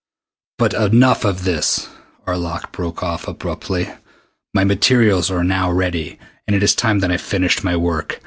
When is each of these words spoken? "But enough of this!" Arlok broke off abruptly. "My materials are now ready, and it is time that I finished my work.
"But 0.57 0.73
enough 0.73 1.25
of 1.25 1.43
this!" 1.43 1.87
Arlok 2.25 2.71
broke 2.71 3.03
off 3.03 3.27
abruptly. 3.27 3.87
"My 4.51 4.63
materials 4.63 5.29
are 5.29 5.43
now 5.43 5.71
ready, 5.71 6.17
and 6.47 6.55
it 6.55 6.63
is 6.63 6.73
time 6.73 7.01
that 7.01 7.11
I 7.11 7.17
finished 7.17 7.63
my 7.63 7.77
work. 7.77 8.19